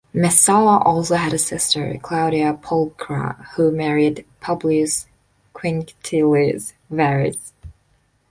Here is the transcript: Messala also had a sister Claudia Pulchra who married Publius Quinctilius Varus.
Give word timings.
Messala 0.15 0.83
also 0.83 1.15
had 1.15 1.31
a 1.31 1.37
sister 1.37 1.95
Claudia 2.01 2.55
Pulchra 2.55 3.35
who 3.53 3.71
married 3.71 4.25
Publius 4.41 5.05
Quinctilius 5.53 6.73
Varus. 6.89 7.53